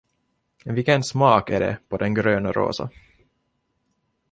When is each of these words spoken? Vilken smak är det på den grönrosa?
Vilken 0.65 1.03
smak 1.03 1.49
är 1.49 1.59
det 1.59 1.77
på 1.89 1.97
den 1.97 2.13
grönrosa? 2.13 2.89